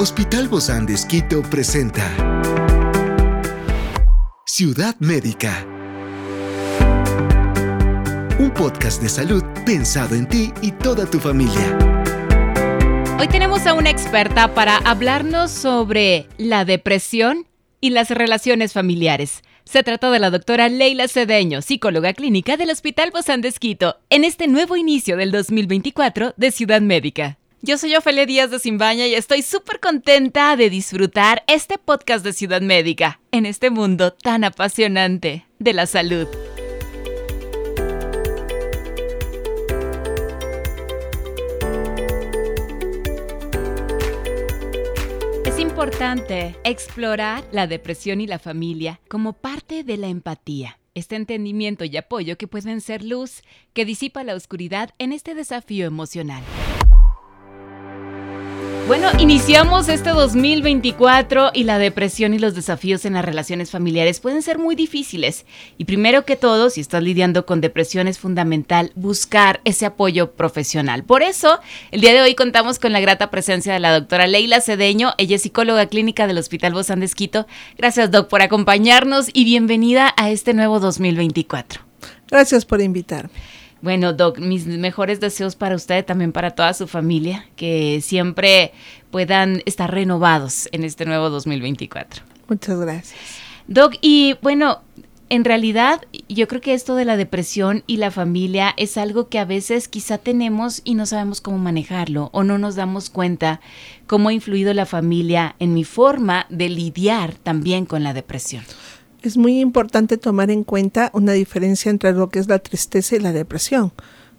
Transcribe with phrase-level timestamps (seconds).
[0.00, 2.04] Hospital Bozán de Esquito presenta
[4.46, 5.66] Ciudad Médica.
[8.38, 11.76] Un podcast de salud pensado en ti y toda tu familia.
[13.18, 17.48] Hoy tenemos a una experta para hablarnos sobre la depresión
[17.80, 19.42] y las relaciones familiares.
[19.64, 24.22] Se trata de la doctora Leila Cedeño, psicóloga clínica del Hospital Bozán de Esquito, en
[24.22, 27.36] este nuevo inicio del 2024 de Ciudad Médica.
[27.60, 32.32] Yo soy Ofelia Díaz de Simbaña y estoy súper contenta de disfrutar este podcast de
[32.32, 36.28] Ciudad Médica en este mundo tan apasionante de la salud.
[45.44, 51.84] Es importante explorar la depresión y la familia como parte de la empatía este entendimiento
[51.84, 56.42] y apoyo que pueden ser luz que disipa la oscuridad en este desafío emocional.
[58.88, 64.40] Bueno, iniciamos este 2024 y la depresión y los desafíos en las relaciones familiares pueden
[64.40, 65.44] ser muy difíciles.
[65.76, 71.04] Y primero que todo, si estás lidiando con depresión, es fundamental buscar ese apoyo profesional.
[71.04, 74.62] Por eso, el día de hoy contamos con la grata presencia de la doctora Leila
[74.62, 75.12] Cedeño.
[75.18, 77.46] Ella es psicóloga clínica del Hospital Bozán de Esquito.
[77.76, 81.82] Gracias, doc, por acompañarnos y bienvenida a este nuevo 2024.
[82.30, 83.28] Gracias por invitarme.
[83.80, 88.72] Bueno, Doc, mis mejores deseos para usted, también para toda su familia, que siempre
[89.10, 92.24] puedan estar renovados en este nuevo 2024.
[92.48, 93.18] Muchas gracias.
[93.68, 94.80] Doc, y bueno,
[95.28, 99.38] en realidad yo creo que esto de la depresión y la familia es algo que
[99.38, 103.60] a veces quizá tenemos y no sabemos cómo manejarlo o no nos damos cuenta
[104.06, 108.64] cómo ha influido la familia en mi forma de lidiar también con la depresión
[109.22, 113.20] es muy importante tomar en cuenta una diferencia entre lo que es la tristeza y
[113.20, 113.92] la depresión.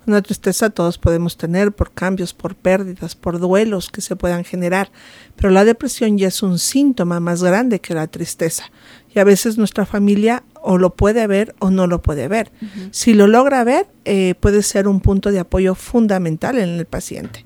[0.07, 4.89] Una tristeza todos podemos tener por cambios, por pérdidas, por duelos que se puedan generar,
[5.35, 8.71] pero la depresión ya es un síntoma más grande que la tristeza.
[9.13, 12.51] Y a veces nuestra familia o lo puede ver o no lo puede ver.
[12.91, 17.45] Si lo logra ver, eh, puede ser un punto de apoyo fundamental en el paciente.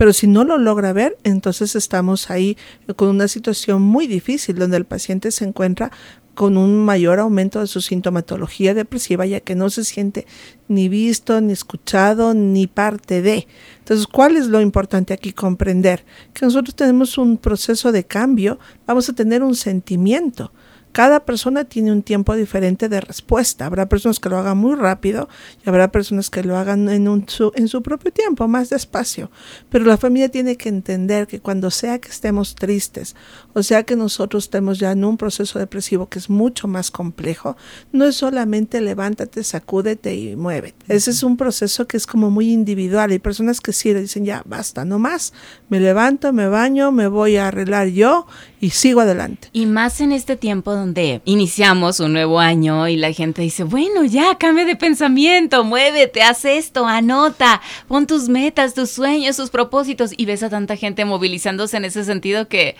[0.00, 2.56] Pero si no lo logra ver, entonces estamos ahí
[2.96, 5.92] con una situación muy difícil donde el paciente se encuentra
[6.32, 10.26] con un mayor aumento de su sintomatología depresiva, ya que no se siente
[10.68, 13.46] ni visto, ni escuchado, ni parte de.
[13.80, 16.06] Entonces, ¿cuál es lo importante aquí comprender?
[16.32, 20.50] Que nosotros tenemos un proceso de cambio, vamos a tener un sentimiento,
[20.92, 23.66] cada persona tiene un tiempo diferente de respuesta.
[23.66, 25.28] Habrá personas que lo hagan muy rápido
[25.64, 29.30] y habrá personas que lo hagan en, un, su, en su propio tiempo, más despacio.
[29.68, 33.14] Pero la familia tiene que entender que cuando sea que estemos tristes,
[33.52, 37.56] o sea que nosotros estemos ya en un proceso depresivo que es mucho más complejo,
[37.92, 40.84] no es solamente levántate, sacúdete y muévete.
[40.88, 43.10] Ese es un proceso que es como muy individual.
[43.10, 45.32] Hay personas que sí le dicen ya basta, no más,
[45.68, 48.26] me levanto, me baño, me voy a arreglar yo
[48.60, 49.48] y sigo adelante.
[49.52, 54.04] Y más en este tiempo donde iniciamos un nuevo año y la gente dice, bueno,
[54.04, 60.12] ya, cambia de pensamiento, muévete, haz esto, anota, pon tus metas, tus sueños, tus propósitos
[60.16, 62.76] y ves a tanta gente movilizándose en ese sentido que,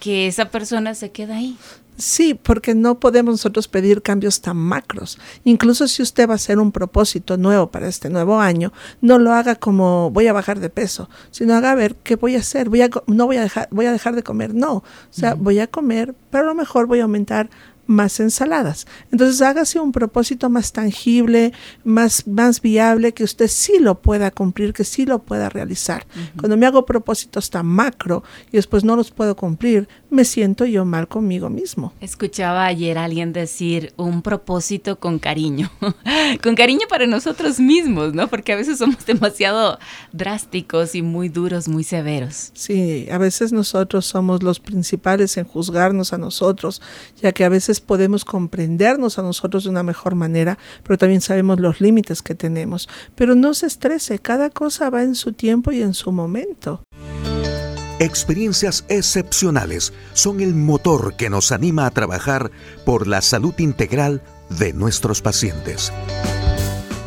[0.00, 1.56] que esa persona se queda ahí.
[1.96, 5.18] Sí, porque no podemos nosotros pedir cambios tan macros.
[5.44, 9.32] Incluso si usted va a hacer un propósito nuevo para este nuevo año, no lo
[9.32, 12.68] haga como voy a bajar de peso, sino haga ver qué voy a hacer.
[12.70, 14.76] Voy a, no voy a dejar, voy a dejar de comer, no.
[14.76, 17.50] O sea, voy a comer, pero a lo mejor voy a aumentar
[17.86, 18.86] más ensaladas.
[19.10, 21.52] Entonces hágase un propósito más tangible,
[21.84, 26.06] más, más viable, que usted sí lo pueda cumplir, que sí lo pueda realizar.
[26.38, 30.84] Cuando me hago propósitos tan macro y después no los puedo cumplir, me siento yo
[30.84, 31.92] mal conmigo mismo.
[32.00, 35.70] Escuchaba ayer a alguien decir un propósito con cariño,
[36.42, 38.28] con cariño para nosotros mismos, ¿no?
[38.28, 39.78] Porque a veces somos demasiado
[40.12, 42.50] drásticos y muy duros, muy severos.
[42.54, 46.82] Sí, a veces nosotros somos los principales en juzgarnos a nosotros,
[47.20, 51.60] ya que a veces podemos comprendernos a nosotros de una mejor manera, pero también sabemos
[51.60, 52.88] los límites que tenemos.
[53.14, 56.82] Pero no se estrese, cada cosa va en su tiempo y en su momento.
[57.98, 62.50] Experiencias excepcionales son el motor que nos anima a trabajar
[62.84, 64.22] por la salud integral
[64.58, 65.92] de nuestros pacientes.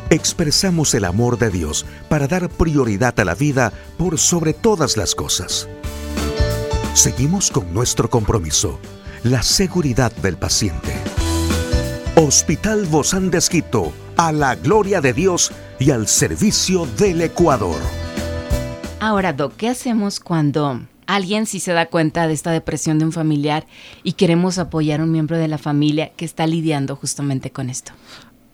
[0.10, 5.16] Expresamos el amor de Dios para dar prioridad a la vida por sobre todas las
[5.16, 5.68] cosas.
[6.94, 8.80] Seguimos con nuestro compromiso
[9.26, 10.94] la seguridad del paciente.
[12.16, 17.82] Hospital Bozán de Esquito, a la gloria de Dios y al servicio del Ecuador.
[19.00, 23.12] Ahora, Doc, ¿qué hacemos cuando alguien sí se da cuenta de esta depresión de un
[23.12, 23.66] familiar
[24.04, 27.94] y queremos apoyar a un miembro de la familia que está lidiando justamente con esto?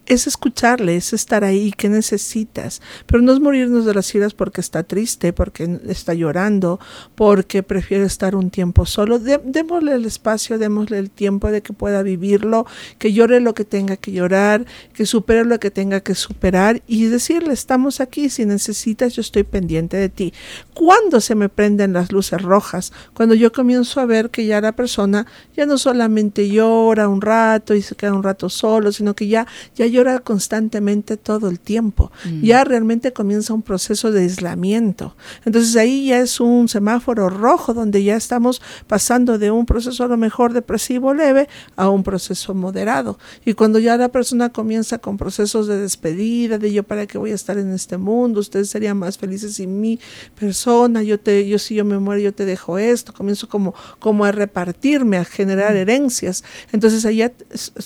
[0.06, 2.82] Es escucharle, es estar ahí, ¿qué necesitas?
[3.06, 6.80] Pero no es morirnos de las iras porque está triste, porque está llorando,
[7.14, 9.18] porque prefiere estar un tiempo solo.
[9.18, 12.66] démosle el espacio, démosle el tiempo de que pueda vivirlo,
[12.98, 17.06] que llore lo que tenga que llorar, que supere lo que tenga que superar y
[17.06, 20.34] decirle, estamos aquí, si necesitas, yo estoy pendiente de ti.
[20.74, 22.92] ¿Cuándo se me prenden las luces rojas?
[23.14, 25.26] Cuando yo comienzo a ver que ya la persona
[25.56, 29.46] ya no solamente llora un rato y se queda un rato solo, sino que ya,
[29.76, 32.10] ya llora constantemente todo el tiempo.
[32.24, 32.42] Mm.
[32.42, 35.14] Ya realmente comienza un proceso de aislamiento.
[35.44, 40.08] Entonces ahí ya es un semáforo rojo donde ya estamos pasando de un proceso a
[40.08, 43.18] lo mejor depresivo leve a un proceso moderado.
[43.44, 47.32] Y cuando ya la persona comienza con procesos de despedida, de yo para qué voy
[47.32, 49.98] a estar en este mundo, ustedes serían más felices sin mi
[50.38, 54.24] persona, yo te, yo si yo me muero, yo te dejo esto, comienzo como, como
[54.24, 55.76] a repartirme, a generar mm.
[55.76, 56.44] herencias.
[56.72, 57.32] Entonces ahí ya,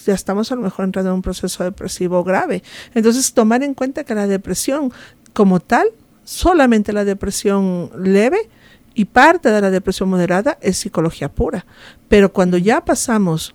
[0.06, 2.62] ya estamos a lo mejor entrando en un proceso depresivo grave.
[2.94, 4.92] Entonces, tomar en cuenta que la depresión
[5.32, 5.88] como tal,
[6.24, 8.48] solamente la depresión leve
[8.94, 11.66] y parte de la depresión moderada es psicología pura.
[12.08, 13.54] Pero cuando ya pasamos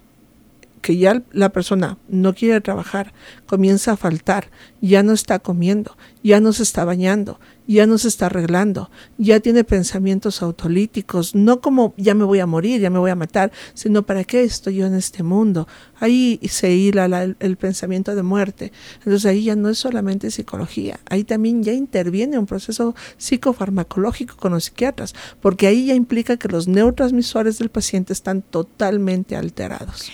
[0.81, 3.13] que ya la persona no quiere trabajar,
[3.45, 4.49] comienza a faltar,
[4.81, 9.39] ya no está comiendo, ya no se está bañando, ya no se está arreglando, ya
[9.39, 13.51] tiene pensamientos autolíticos, no como ya me voy a morir, ya me voy a matar,
[13.73, 15.67] sino para qué estoy yo en este mundo.
[15.99, 17.05] Ahí se hila
[17.39, 18.71] el, pensamiento de muerte.
[18.99, 24.53] Entonces ahí ya no es solamente psicología, ahí también ya interviene un proceso psicofarmacológico con
[24.53, 30.11] los psiquiatras, porque ahí ya implica que los neurotransmisores del paciente están totalmente alterados.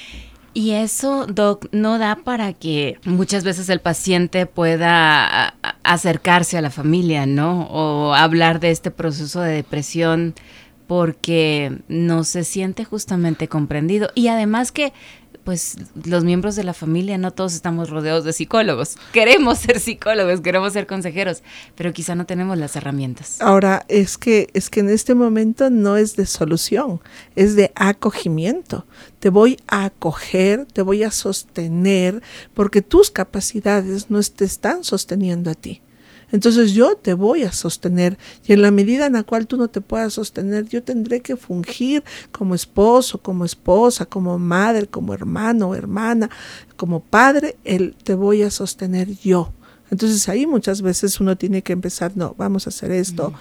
[0.58, 6.72] Y eso, Doc, no da para que muchas veces el paciente pueda acercarse a la
[6.72, 7.68] familia, ¿no?
[7.70, 10.34] O hablar de este proceso de depresión
[10.88, 14.10] porque no se siente justamente comprendido.
[14.16, 14.94] Y además que
[15.48, 18.98] pues los miembros de la familia no todos estamos rodeados de psicólogos.
[19.14, 21.42] Queremos ser psicólogos, queremos ser consejeros,
[21.74, 23.38] pero quizá no tenemos las herramientas.
[23.40, 27.00] Ahora, es que es que en este momento no es de solución,
[27.38, 28.86] es de acogimiento.
[29.22, 32.22] Te voy a acoger, te voy a sostener
[32.54, 35.82] porque tus capacidades no te están sosteniendo a ti.
[36.32, 39.70] Entonces yo te voy a sostener y en la medida en la cual tú no
[39.70, 45.70] te puedas sostener, yo tendré que fungir como esposo, como esposa, como madre, como hermano
[45.70, 46.30] o hermana,
[46.76, 49.54] como padre, él te voy a sostener yo.
[49.90, 53.34] Entonces ahí muchas veces uno tiene que empezar, no, vamos a hacer esto,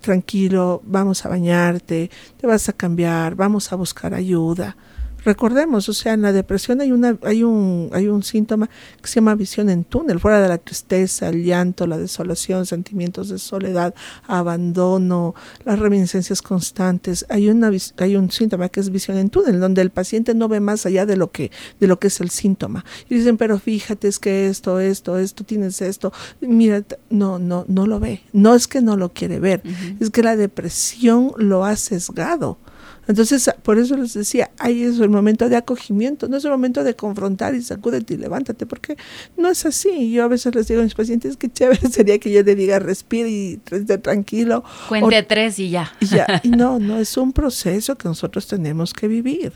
[0.00, 4.76] tranquilo, vamos a bañarte, te vas a cambiar, vamos a buscar ayuda.
[5.24, 8.68] Recordemos, o sea, en la depresión hay una hay un hay un síntoma
[9.02, 13.28] que se llama visión en túnel, fuera de la tristeza, el llanto, la desolación, sentimientos
[13.28, 13.94] de soledad,
[14.26, 15.34] abandono,
[15.64, 17.26] las reminiscencias constantes.
[17.28, 20.60] Hay una hay un síntoma que es visión en túnel, donde el paciente no ve
[20.60, 22.84] más allá de lo que de lo que es el síntoma.
[23.08, 27.86] Y dicen, "Pero fíjate, es que esto, esto, esto tienes esto." Mira, no, no no
[27.86, 28.22] lo ve.
[28.32, 29.62] No es que no lo quiere ver,
[30.00, 32.58] es que la depresión lo ha sesgado.
[33.06, 36.84] Entonces, por eso les decía, ahí es el momento de acogimiento, no es el momento
[36.84, 38.96] de confrontar y sacúdete y levántate, porque
[39.36, 40.12] no es así.
[40.12, 42.78] Yo a veces les digo a mis pacientes que chévere sería que yo le diga
[42.78, 44.64] respire y esté tranquilo.
[44.88, 45.92] Cuente tres y ya.
[46.00, 46.26] Y ya.
[46.42, 49.52] Y no, no, es un proceso que nosotros tenemos que vivir.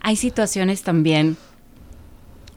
[0.00, 1.36] Hay situaciones también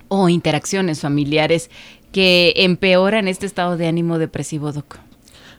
[0.07, 1.69] o interacciones familiares
[2.11, 4.99] que empeoran este estado de ánimo depresivo, Doc.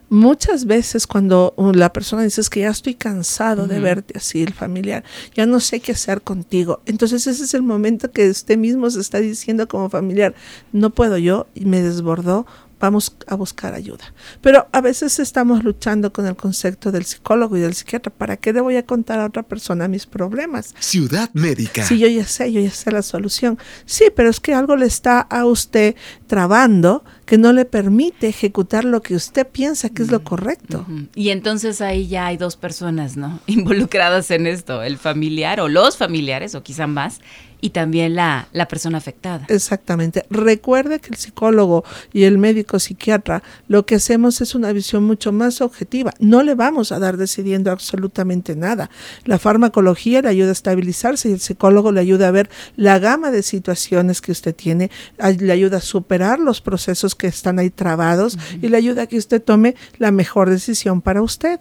[0.09, 5.03] Muchas veces cuando la persona dice que ya estoy cansado de verte así, el familiar,
[5.33, 6.81] ya no sé qué hacer contigo.
[6.85, 10.35] Entonces ese es el momento que usted mismo se está diciendo como familiar,
[10.71, 12.45] no puedo yo y me desbordó
[12.79, 14.13] vamos a buscar ayuda.
[14.41, 18.11] Pero a veces estamos luchando con el concepto del psicólogo y del psiquiatra.
[18.13, 20.73] ¿Para qué le voy a contar a otra persona mis problemas?
[20.79, 21.83] Ciudad médica.
[21.85, 23.57] Sí, yo ya sé, yo ya sé la solución.
[23.85, 25.95] Sí, pero es que algo le está a usted
[26.27, 30.85] trabando que no le permite ejecutar lo que usted piensa que es lo correcto.
[31.15, 33.39] Y entonces ahí ya hay dos personas, ¿no?
[33.47, 37.19] Involucradas en esto, el familiar o los familiares, o quizá más,
[37.61, 39.45] y también la, la persona afectada.
[39.49, 40.23] Exactamente.
[40.29, 45.31] Recuerde que el psicólogo y el médico psiquiatra lo que hacemos es una visión mucho
[45.31, 46.13] más objetiva.
[46.19, 48.91] No le vamos a dar decidiendo absolutamente nada.
[49.23, 53.31] La farmacología le ayuda a estabilizarse y el psicólogo le ayuda a ver la gama
[53.31, 54.91] de situaciones que usted tiene,
[55.39, 59.17] le ayuda a superar los procesos que están ahí trabados y le ayuda a que
[59.17, 61.59] usted tome la mejor decisión para usted.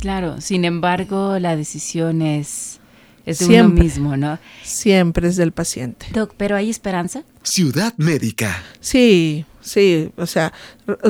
[0.00, 2.80] Claro, sin embargo, la decisión es
[3.24, 4.38] es de uno mismo, ¿no?
[4.62, 6.06] Siempre es del paciente.
[6.12, 7.22] Doc, ¿pero hay esperanza?
[7.42, 8.62] Ciudad médica.
[8.80, 10.52] Sí, Sí, o sea,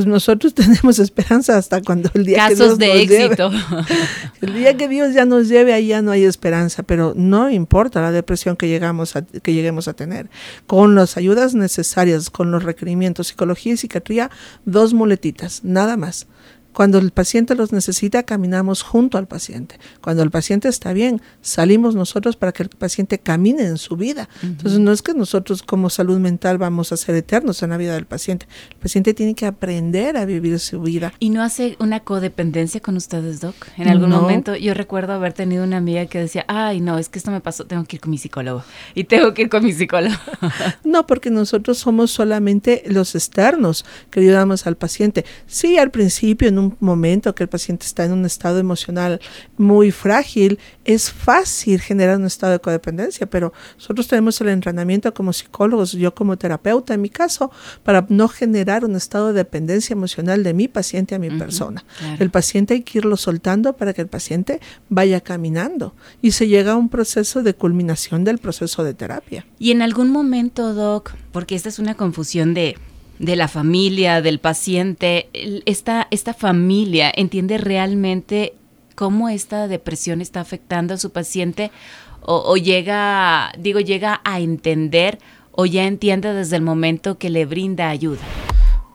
[0.06, 3.50] nosotros tenemos esperanza hasta cuando el día que Dios de éxito.
[4.42, 8.00] el día que Dios ya nos lleve, ahí ya no hay esperanza, pero no importa
[8.00, 10.28] la depresión que, llegamos a, que lleguemos a tener.
[10.66, 14.30] Con las ayudas necesarias, con los requerimientos, psicología y psiquiatría,
[14.64, 16.26] dos muletitas, nada más.
[16.72, 19.78] Cuando el paciente los necesita, caminamos junto al paciente.
[20.00, 24.28] Cuando el paciente está bien, salimos nosotros para que el paciente camine en su vida.
[24.42, 27.94] Entonces, no es que nosotros como salud mental vamos a ser eternos en la vida
[27.94, 28.46] del paciente.
[28.70, 31.12] El paciente tiene que aprender a vivir su vida.
[31.18, 33.54] ¿Y no hace una codependencia con ustedes, Doc?
[33.76, 37.18] En algún momento yo recuerdo haber tenido una amiga que decía, ay, no, es que
[37.18, 38.64] esto me pasó, tengo que ir con mi psicólogo.
[38.94, 40.14] Y tengo que ir con mi psicólogo.
[40.84, 45.24] no, porque nosotros somos solamente los externos que ayudamos al paciente.
[45.46, 49.20] Sí, al principio, en un momento que el paciente está en un estado emocional
[49.56, 55.32] muy frágil, es fácil generar un estado de codependencia, pero nosotros tenemos el entrenamiento como
[55.32, 57.50] psicólogos, yo como terapeuta en mi caso,
[57.82, 61.84] para no generar un estado de dependencia emocional de mi paciente a mi persona.
[62.18, 66.72] El paciente hay que irlo soltando para que el paciente vaya caminando y se llega
[66.72, 69.46] a un proceso de culminación del proceso de terapia.
[69.58, 72.76] Y en algún momento, Doc, porque esta es una confusión de
[73.22, 75.28] de la familia, del paciente,
[75.64, 78.54] esta, esta familia entiende realmente
[78.96, 81.70] cómo esta depresión está afectando a su paciente
[82.24, 85.18] o, llega, digo, llega a entender
[85.52, 88.20] o ya entiende desde el momento que le brinda ayuda?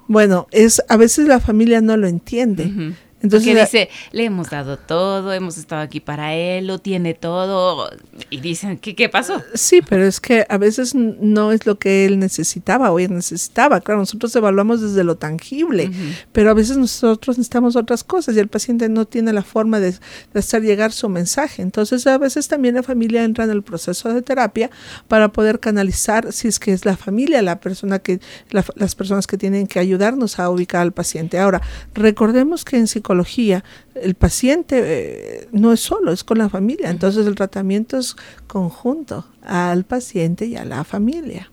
[0.07, 2.95] Bueno, es a veces la familia no lo entiende.
[3.21, 7.89] Entonces dice, le hemos dado todo, hemos estado aquí para él, lo tiene todo.
[8.29, 9.41] Y dicen, ¿qué, qué pasó?
[9.55, 13.81] Sí, pero es que a veces no es lo que él necesitaba o ella necesitaba.
[13.81, 15.89] Claro, nosotros evaluamos desde lo tangible,
[16.31, 19.95] pero a veces nosotros necesitamos otras cosas y el paciente no tiene la forma de,
[20.35, 21.63] hacer llegar su mensaje.
[21.63, 24.69] Entonces a veces también la familia entra en el proceso de terapia
[25.07, 28.19] para poder canalizar, si es que es la familia, la persona que,
[28.51, 31.39] las personas que tienen que ayudarnos a ubicar al paciente.
[31.39, 31.61] Ahora,
[31.95, 36.89] recordemos que en psicología el paciente eh, no es solo, es con la familia.
[36.89, 38.15] Entonces el tratamiento es
[38.47, 41.49] conjunto al paciente y a la familia.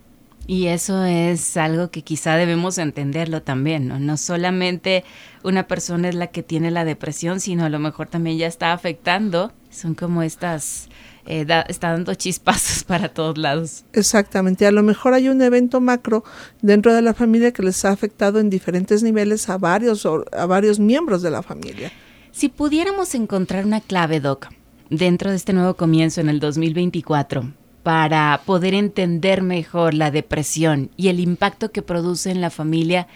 [0.46, 3.98] Y eso es algo que quizá debemos entenderlo también, ¿no?
[3.98, 5.04] No solamente
[5.42, 8.72] una persona es la que tiene la depresión, sino a lo mejor también ya está
[8.74, 9.52] afectando.
[9.70, 10.88] Son como estas
[11.26, 13.84] eh, está dando chispazos para todos lados.
[13.92, 16.24] Exactamente, a lo mejor hay un evento macro
[16.62, 20.78] dentro de la familia que les ha afectado en diferentes niveles a varios, a varios
[20.78, 21.92] miembros de la familia.
[22.32, 24.48] Si pudiéramos encontrar una clave, Doc,
[24.90, 27.52] dentro de este nuevo comienzo en el 2024,
[27.82, 33.06] para poder entender mejor la depresión y el impacto que produce en la familia,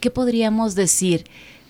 [0.00, 1.24] ¿qué podríamos decir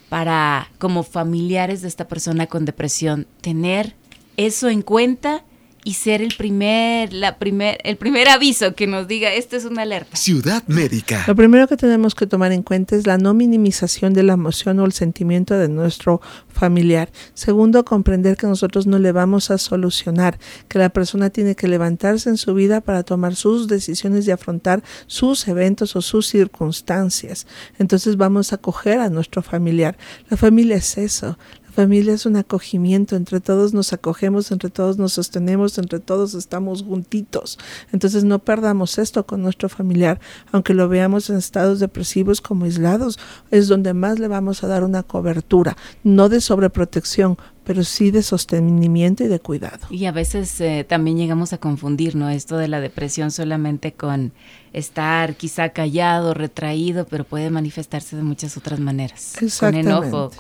[0.08, 3.94] para, como familiares de esta persona con depresión, tener
[4.36, 5.44] eso en cuenta
[5.84, 9.82] y ser el primer, la primer, el primer aviso que nos diga esto es una
[9.82, 10.16] alerta.
[10.16, 11.24] Ciudad médica.
[11.26, 14.78] Lo primero que tenemos que tomar en cuenta es la no minimización de la emoción
[14.80, 17.10] o el sentimiento de nuestro familiar.
[17.34, 22.28] Segundo, comprender que nosotros no le vamos a solucionar, que la persona tiene que levantarse
[22.28, 27.46] en su vida para tomar sus decisiones y afrontar sus eventos o sus circunstancias.
[27.78, 29.96] Entonces vamos a acoger a nuestro familiar.
[30.28, 31.38] La familia es eso
[31.70, 36.82] familia es un acogimiento, entre todos nos acogemos, entre todos nos sostenemos, entre todos estamos
[36.82, 37.58] juntitos.
[37.92, 40.20] Entonces no perdamos esto con nuestro familiar,
[40.52, 43.18] aunque lo veamos en estados depresivos como aislados,
[43.50, 47.38] es donde más le vamos a dar una cobertura, no de sobreprotección,
[47.70, 49.86] pero sí de sostenimiento y de cuidado.
[49.90, 52.28] Y a veces eh, también llegamos a confundir, ¿no?
[52.28, 54.32] Esto de la depresión solamente con
[54.72, 59.36] estar quizá callado, retraído, pero puede manifestarse de muchas otras maneras.
[59.58, 60.30] Con enojo,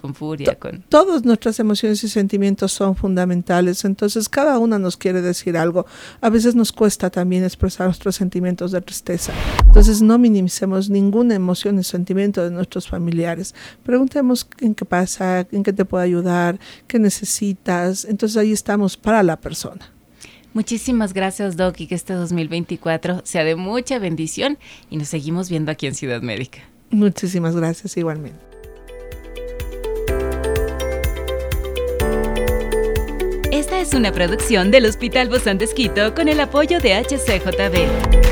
[0.00, 0.54] con, furia.
[0.56, 0.82] con...
[0.88, 5.86] Todas nuestras emociones y sentimientos son fundamentales, entonces cada una nos quiere decir algo.
[6.20, 9.32] A veces nos cuesta también expresar nuestros sentimientos de tristeza.
[9.66, 13.54] Entonces no minimicemos ninguna emoción y sentimiento de nuestros familiares.
[13.84, 18.04] Preguntemos en qué pasa, en qué te puedo ayudar, qué necesitas.
[18.04, 19.92] Entonces ahí estamos para la persona.
[20.54, 24.58] Muchísimas gracias, Doc, y que este 2024 sea de mucha bendición
[24.90, 26.60] y nos seguimos viendo aquí en Ciudad Médica.
[26.90, 28.40] Muchísimas gracias igualmente.
[33.52, 38.28] Esta es una producción del Hospital Bozán de con el apoyo de HCJB.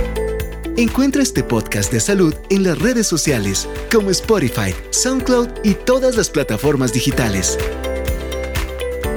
[0.78, 6.28] Encuentra este podcast de salud en las redes sociales como Spotify, SoundCloud y todas las
[6.28, 7.58] plataformas digitales.